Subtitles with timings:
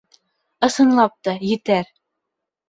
[0.67, 1.93] Ысынлап та, етәр.